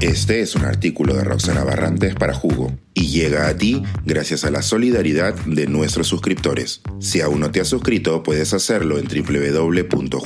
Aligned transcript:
Este 0.00 0.40
es 0.40 0.54
un 0.54 0.64
artículo 0.64 1.14
de 1.14 1.24
Roxana 1.24 1.62
Barrantes 1.62 2.14
para 2.14 2.32
Jugo 2.32 2.72
y 2.94 3.08
llega 3.08 3.48
a 3.48 3.56
ti 3.58 3.82
gracias 4.06 4.44
a 4.44 4.50
la 4.50 4.62
solidaridad 4.62 5.34
de 5.44 5.66
nuestros 5.66 6.08
suscriptores. 6.08 6.80
Si 7.00 7.20
aún 7.20 7.40
no 7.40 7.50
te 7.50 7.60
has 7.60 7.68
suscrito, 7.68 8.22
puedes 8.22 8.54
hacerlo 8.54 8.98
en 8.98 9.06
www.jugo.pe. 9.06 10.18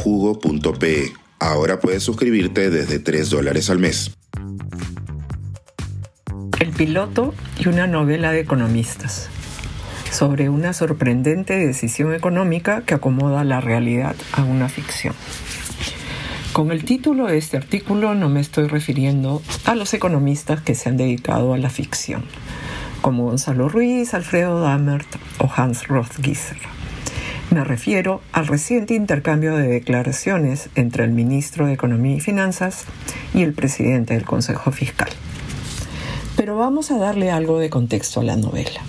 Ahora 1.41 1.81
puedes 1.81 2.05
suscribirte 2.05 2.71
desde 2.71 3.01
3 3.01 3.31
dólares 3.31 3.69
al 3.69 3.81
mes. 3.81 4.13
El 6.61 6.71
piloto 6.71 7.35
y 7.59 7.67
una 7.67 7.89
novela 7.89 8.31
de 8.31 8.39
economistas 8.41 9.29
sobre 10.13 10.49
una 10.51 10.73
sorprendente 10.73 11.59
decisión 11.59 12.15
económica 12.15 12.83
que 12.83 12.95
acomoda 12.95 13.43
la 13.43 13.61
realidad 13.61 14.15
a 14.31 14.45
una 14.45 14.69
ficción. 14.69 15.15
Con 16.55 16.71
el 16.71 16.85
título 16.85 17.27
de 17.27 17.37
este 17.37 17.57
artículo 17.57 18.15
no 18.15 18.29
me 18.29 18.39
estoy 18.39 18.69
refiriendo 18.69 19.43
a 19.65 19.75
los 19.75 19.93
economistas 19.93 20.61
que 20.61 20.77
se 20.77 20.89
han 20.89 20.97
dedicado 20.97 21.53
a 21.53 21.59
la 21.59 21.69
ficción, 21.69 22.23
como 23.03 23.25
Gonzalo 23.25 23.69
Ruiz, 23.69 24.15
Alfredo 24.15 24.61
Damert 24.61 25.09
o 25.41 25.51
Hans 25.53 25.89
Rothgieser. 25.89 26.59
Me 27.51 27.65
refiero 27.65 28.21
al 28.31 28.47
reciente 28.47 28.95
intercambio 28.95 29.57
de 29.57 29.67
declaraciones 29.67 30.71
entre 30.77 31.03
el 31.03 31.11
ministro 31.11 31.67
de 31.67 31.73
Economía 31.73 32.19
y 32.19 32.21
Finanzas 32.21 32.85
y 33.35 33.43
el 33.43 33.53
presidente 33.53 34.15
del 34.15 34.25
Consejo 34.25 34.71
Fiscal. 34.71 35.11
Pero 36.37 36.57
vamos 36.57 36.93
a 36.93 36.99
darle 36.99 37.33
algo 37.33 37.59
de 37.59 37.69
contexto 37.69 38.21
a 38.21 38.25
la 38.25 38.37
novela. 38.37 38.81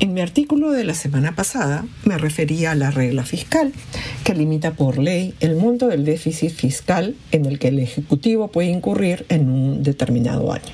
En 0.00 0.12
mi 0.12 0.20
artículo 0.20 0.72
de 0.72 0.84
la 0.84 0.94
semana 0.94 1.36
pasada 1.36 1.84
me 2.04 2.18
refería 2.18 2.72
a 2.72 2.74
la 2.74 2.90
regla 2.90 3.24
fiscal, 3.24 3.72
que 4.24 4.34
limita 4.34 4.72
por 4.72 4.98
ley 4.98 5.34
el 5.40 5.56
monto 5.56 5.86
del 5.86 6.04
déficit 6.04 6.50
fiscal 6.50 7.14
en 7.30 7.46
el 7.46 7.58
que 7.58 7.68
el 7.68 7.78
Ejecutivo 7.78 8.48
puede 8.48 8.68
incurrir 8.68 9.24
en 9.28 9.48
un 9.48 9.82
determinado 9.82 10.52
año. 10.52 10.72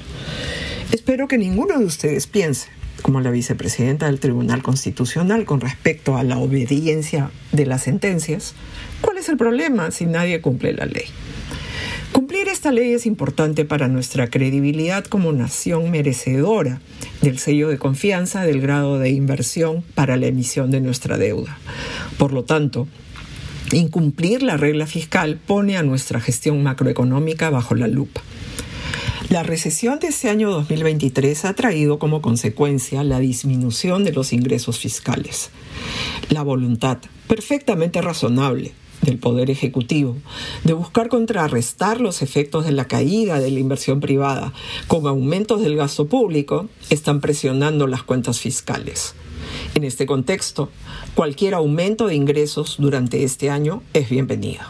Espero 0.91 1.29
que 1.29 1.37
ninguno 1.37 1.79
de 1.79 1.85
ustedes 1.85 2.27
piense, 2.27 2.69
como 3.03 3.21
la 3.21 3.31
vicepresidenta 3.31 4.07
del 4.07 4.21
Tribunal 4.21 4.63
Constitucional 4.63 5.45
con 5.45 5.61
respecto 5.61 6.17
a 6.17 6.25
la 6.25 6.39
obediencia 6.39 7.31
de 7.53 7.67
las 7.67 7.83
sentencias, 7.83 8.55
¿cuál 9.03 9.19
es 9.19 9.29
el 9.29 9.37
problema 9.37 9.91
si 9.91 10.07
nadie 10.07 10.41
cumple 10.41 10.73
la 10.73 10.87
ley? 10.87 11.05
Esta 12.51 12.73
ley 12.73 12.95
es 12.95 13.07
importante 13.07 13.65
para 13.65 13.87
nuestra 13.87 14.29
credibilidad 14.29 15.05
como 15.05 15.31
nación 15.33 15.89
merecedora 15.93 16.81
del 17.23 17.39
sello 17.39 17.69
de 17.69 17.79
confianza 17.79 18.43
del 18.43 18.61
grado 18.61 18.99
de 18.99 19.11
inversión 19.11 19.85
para 19.95 20.17
la 20.17 20.27
emisión 20.27 20.73
de 20.73 20.81
nuestra 20.81 21.17
deuda. 21.17 21.57
Por 22.19 22.33
lo 22.33 22.43
tanto, 22.43 22.89
incumplir 23.71 24.43
la 24.43 24.57
regla 24.57 24.89
fiscal 24.89 25.39
pone 25.39 25.77
a 25.77 25.85
nuestra 25.85 26.21
gestión 26.21 26.61
macroeconómica 26.65 27.51
bajo 27.51 27.77
la 27.77 27.87
lupa. 27.87 28.21
La 29.29 29.45
recesión 29.45 30.01
de 30.01 30.09
este 30.09 30.29
año 30.29 30.51
2023 30.51 31.45
ha 31.45 31.55
traído 31.55 32.01
como 32.01 32.21
consecuencia 32.21 33.05
la 33.05 33.21
disminución 33.21 34.03
de 34.03 34.13
los 34.13 34.33
ingresos 34.33 34.81
fiscales. 34.81 35.51
La 36.31 36.43
voluntad, 36.43 36.99
perfectamente 37.29 38.03
razonable, 38.03 38.73
del 39.03 39.19
Poder 39.19 39.51
Ejecutivo, 39.51 40.17
de 40.65 40.73
buscar 40.73 41.09
contrarrestar 41.09 42.01
los 42.01 42.23
efectos 42.23 42.65
de 42.65 42.73
la 42.73 42.87
caída 42.87 43.41
de 43.41 43.51
la 43.51 43.61
inversión 43.61 44.01
privada 44.01 44.53
con 44.89 45.07
aumentos 45.07 45.63
del 45.63 45.77
gasto 45.77 46.07
público, 46.07 46.69
están 46.91 47.21
presionando 47.21 47.87
las 47.87 48.03
cuentas 48.03 48.41
fiscales. 48.41 49.15
En 49.75 49.85
este 49.85 50.07
contexto, 50.07 50.69
cualquier 51.15 51.55
aumento 51.55 52.07
de 52.07 52.15
ingresos 52.15 52.77
durante 52.79 53.25
este 53.25 53.51
año 53.51 53.83
es 53.93 54.09
bienvenido. 54.09 54.63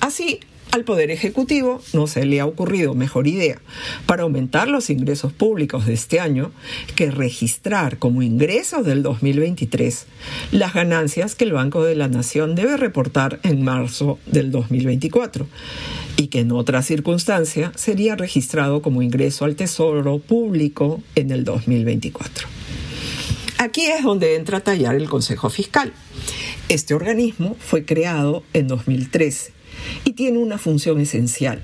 Así, 0.00 0.40
al 0.76 0.84
Poder 0.84 1.10
Ejecutivo 1.10 1.80
no 1.94 2.06
se 2.06 2.26
le 2.26 2.38
ha 2.38 2.44
ocurrido 2.44 2.94
mejor 2.94 3.26
idea 3.26 3.58
para 4.04 4.24
aumentar 4.24 4.68
los 4.68 4.90
ingresos 4.90 5.32
públicos 5.32 5.86
de 5.86 5.94
este 5.94 6.20
año 6.20 6.52
que 6.94 7.10
registrar 7.10 7.98
como 7.98 8.20
ingresos 8.20 8.84
del 8.84 9.02
2023 9.02 10.06
las 10.52 10.74
ganancias 10.74 11.34
que 11.34 11.44
el 11.44 11.54
Banco 11.54 11.82
de 11.82 11.96
la 11.96 12.08
Nación 12.08 12.54
debe 12.54 12.76
reportar 12.76 13.40
en 13.42 13.62
marzo 13.62 14.18
del 14.26 14.50
2024 14.50 15.46
y 16.18 16.26
que 16.26 16.40
en 16.40 16.52
otra 16.52 16.82
circunstancia 16.82 17.72
sería 17.74 18.14
registrado 18.14 18.82
como 18.82 19.00
ingreso 19.00 19.46
al 19.46 19.56
Tesoro 19.56 20.18
Público 20.18 21.02
en 21.14 21.30
el 21.30 21.44
2024. 21.44 22.48
Aquí 23.56 23.86
es 23.86 24.04
donde 24.04 24.36
entra 24.36 24.58
a 24.58 24.60
tallar 24.60 24.94
el 24.94 25.08
Consejo 25.08 25.48
Fiscal. 25.48 25.94
Este 26.68 26.92
organismo 26.92 27.56
fue 27.58 27.86
creado 27.86 28.42
en 28.52 28.68
2013 28.68 29.55
y 30.04 30.12
tiene 30.12 30.38
una 30.38 30.58
función 30.58 31.00
esencial, 31.00 31.62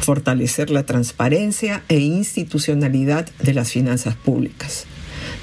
fortalecer 0.00 0.70
la 0.70 0.86
transparencia 0.86 1.82
e 1.88 1.98
institucionalidad 1.98 3.28
de 3.42 3.54
las 3.54 3.70
finanzas 3.70 4.16
públicas. 4.16 4.86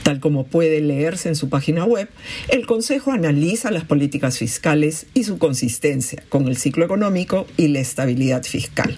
Tal 0.03 0.19
como 0.19 0.45
puede 0.45 0.81
leerse 0.81 1.29
en 1.29 1.35
su 1.35 1.49
página 1.49 1.85
web, 1.85 2.09
el 2.49 2.65
Consejo 2.65 3.11
analiza 3.11 3.71
las 3.71 3.83
políticas 3.83 4.38
fiscales 4.38 5.05
y 5.13 5.23
su 5.23 5.38
consistencia 5.38 6.23
con 6.29 6.47
el 6.47 6.57
ciclo 6.57 6.85
económico 6.85 7.45
y 7.57 7.67
la 7.67 7.79
estabilidad 7.79 8.44
fiscal. 8.44 8.95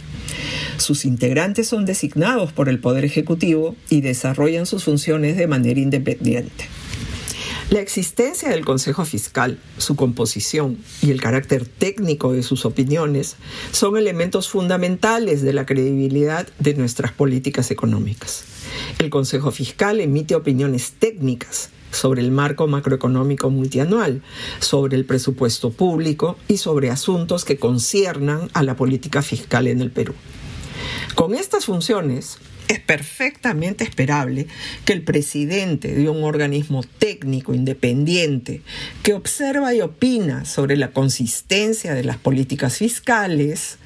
Sus 0.78 1.06
integrantes 1.06 1.68
son 1.68 1.86
designados 1.86 2.54
por 2.54 2.70
el 2.70 2.80
Poder 2.80 3.06
Ejecutivo 3.06 3.76
y 3.90 4.02
desarrollan 4.02 4.66
sus 4.66 4.84
funciones 4.84 5.36
de 5.36 5.48
manera 5.48 5.80
independiente. 5.80 6.66
La 7.70 7.82
existencia 7.82 8.50
del 8.50 8.66
Consejo 8.66 9.06
Fiscal, 9.06 9.60
su 9.78 9.96
composición 9.96 10.80
y 11.04 11.12
el 11.12 11.22
carácter 11.22 11.68
técnico 11.68 12.34
de 12.34 12.42
sus 12.42 12.66
opiniones 12.66 13.36
son 13.72 13.96
elementos 13.96 14.50
fundamentales 14.50 15.44
de 15.44 15.54
la 15.54 15.68
credibilidad 15.68 16.48
de 16.58 16.74
nuestras 16.74 17.12
políticas 17.12 17.70
económicas. 17.70 18.44
El 18.98 19.12
Consejo 19.12 19.52
Fiscal 19.52 20.00
emite 20.00 20.34
opiniones 20.34 20.94
técnicas 20.98 21.70
sobre 21.92 22.22
el 22.22 22.32
marco 22.32 22.66
macroeconómico 22.66 23.52
multianual, 23.52 24.24
sobre 24.60 24.98
el 24.98 25.06
presupuesto 25.06 25.70
público 25.70 26.38
y 26.48 26.58
sobre 26.58 26.90
asuntos 26.90 27.46
que 27.46 27.58
conciernan 27.58 28.50
a 28.54 28.64
la 28.64 28.76
política 28.76 29.22
fiscal 29.22 29.68
en 29.68 29.82
el 29.82 29.92
Perú. 29.92 30.16
Con 31.14 31.36
estas 31.36 31.66
funciones, 31.66 32.40
es 32.70 32.80
perfectamente 32.80 33.84
esperable 33.84 34.46
que 34.86 34.94
el 34.94 35.02
presidente 35.02 35.94
de 35.94 36.08
un 36.08 36.24
organismo 36.24 36.84
técnico 36.84 37.54
independiente 37.54 38.62
que 39.04 39.16
observa 39.16 39.74
y 39.74 39.82
opina 39.82 40.46
sobre 40.46 40.78
la 40.78 40.92
consistencia 40.92 41.96
de 41.96 42.04
las 42.04 42.18
políticas 42.18 42.78
fiscales, 42.78 43.80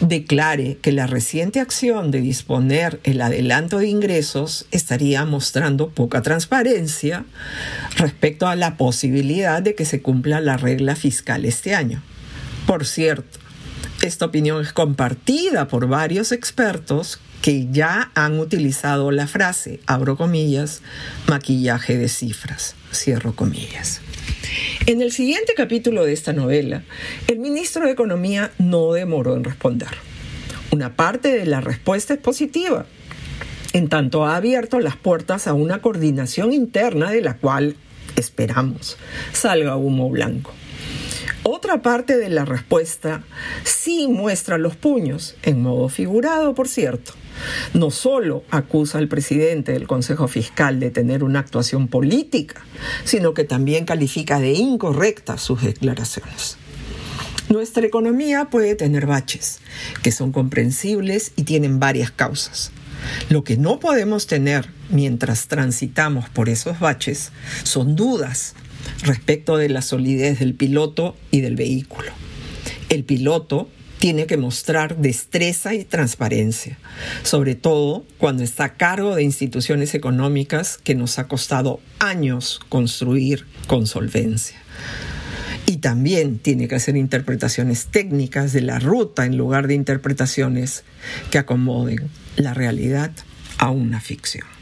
declare 0.00 0.78
que 0.80 0.90
la 0.90 1.06
reciente 1.06 1.60
acción 1.60 2.10
de 2.10 2.22
disponer 2.22 2.98
el 3.04 3.20
adelanto 3.20 3.78
de 3.78 3.88
ingresos 3.88 4.66
estaría 4.70 5.24
mostrando 5.26 5.90
poca 5.90 6.22
transparencia 6.22 7.24
respecto 7.96 8.48
a 8.48 8.56
la 8.56 8.78
posibilidad 8.78 9.62
de 9.62 9.74
que 9.74 9.84
se 9.84 10.00
cumpla 10.00 10.40
la 10.40 10.56
regla 10.56 10.96
fiscal 10.96 11.44
este 11.44 11.74
año. 11.74 12.02
Por 12.66 12.86
cierto, 12.86 13.38
esta 14.00 14.24
opinión 14.24 14.62
es 14.62 14.72
compartida 14.72 15.68
por 15.68 15.86
varios 15.86 16.32
expertos 16.32 17.20
que 17.42 17.66
ya 17.70 18.12
han 18.14 18.38
utilizado 18.38 19.10
la 19.10 19.26
frase, 19.26 19.80
abro 19.86 20.16
comillas, 20.16 20.80
maquillaje 21.26 21.98
de 21.98 22.08
cifras, 22.08 22.76
cierro 22.92 23.34
comillas. 23.34 24.00
En 24.86 25.02
el 25.02 25.10
siguiente 25.12 25.54
capítulo 25.56 26.04
de 26.04 26.12
esta 26.12 26.32
novela, 26.32 26.84
el 27.26 27.40
ministro 27.40 27.84
de 27.84 27.92
Economía 27.92 28.52
no 28.58 28.92
demoró 28.92 29.36
en 29.36 29.44
responder. 29.44 29.88
Una 30.70 30.94
parte 30.94 31.36
de 31.36 31.44
la 31.44 31.60
respuesta 31.60 32.14
es 32.14 32.20
positiva, 32.20 32.86
en 33.72 33.88
tanto 33.88 34.24
ha 34.24 34.36
abierto 34.36 34.78
las 34.78 34.96
puertas 34.96 35.46
a 35.46 35.54
una 35.54 35.82
coordinación 35.82 36.52
interna 36.52 37.10
de 37.10 37.22
la 37.22 37.36
cual 37.38 37.76
esperamos 38.16 38.98
salga 39.32 39.76
humo 39.76 40.10
blanco. 40.10 40.52
Otra 41.42 41.82
parte 41.82 42.18
de 42.18 42.28
la 42.28 42.44
respuesta 42.44 43.24
sí 43.64 44.06
muestra 44.08 44.58
los 44.58 44.76
puños, 44.76 45.34
en 45.42 45.60
modo 45.60 45.88
figurado, 45.88 46.54
por 46.54 46.68
cierto. 46.68 47.14
No 47.74 47.90
solo 47.90 48.44
acusa 48.50 48.98
al 48.98 49.08
presidente 49.08 49.72
del 49.72 49.86
Consejo 49.86 50.28
Fiscal 50.28 50.80
de 50.80 50.90
tener 50.90 51.24
una 51.24 51.40
actuación 51.40 51.88
política, 51.88 52.62
sino 53.04 53.34
que 53.34 53.44
también 53.44 53.84
califica 53.84 54.40
de 54.40 54.52
incorrectas 54.52 55.42
sus 55.42 55.62
declaraciones. 55.62 56.56
Nuestra 57.48 57.86
economía 57.86 58.46
puede 58.46 58.74
tener 58.74 59.06
baches, 59.06 59.60
que 60.02 60.12
son 60.12 60.32
comprensibles 60.32 61.32
y 61.36 61.42
tienen 61.42 61.80
varias 61.80 62.10
causas. 62.10 62.72
Lo 63.28 63.44
que 63.44 63.56
no 63.56 63.80
podemos 63.80 64.26
tener 64.26 64.70
mientras 64.90 65.48
transitamos 65.48 66.28
por 66.28 66.48
esos 66.48 66.78
baches 66.80 67.32
son 67.64 67.96
dudas 67.96 68.54
respecto 69.02 69.56
de 69.56 69.68
la 69.68 69.82
solidez 69.82 70.38
del 70.38 70.54
piloto 70.54 71.16
y 71.30 71.40
del 71.40 71.56
vehículo. 71.56 72.10
El 72.88 73.04
piloto 73.04 73.68
tiene 74.02 74.26
que 74.26 74.36
mostrar 74.36 74.96
destreza 74.96 75.74
y 75.74 75.84
transparencia, 75.84 76.76
sobre 77.22 77.54
todo 77.54 78.04
cuando 78.18 78.42
está 78.42 78.64
a 78.64 78.74
cargo 78.74 79.14
de 79.14 79.22
instituciones 79.22 79.94
económicas 79.94 80.76
que 80.76 80.96
nos 80.96 81.20
ha 81.20 81.28
costado 81.28 81.78
años 82.00 82.58
construir 82.68 83.46
con 83.68 83.86
solvencia. 83.86 84.56
Y 85.66 85.76
también 85.76 86.40
tiene 86.40 86.66
que 86.66 86.74
hacer 86.74 86.96
interpretaciones 86.96 87.86
técnicas 87.92 88.52
de 88.52 88.62
la 88.62 88.80
ruta 88.80 89.24
en 89.24 89.36
lugar 89.36 89.68
de 89.68 89.74
interpretaciones 89.74 90.82
que 91.30 91.38
acomoden 91.38 92.10
la 92.34 92.54
realidad 92.54 93.12
a 93.58 93.70
una 93.70 94.00
ficción. 94.00 94.61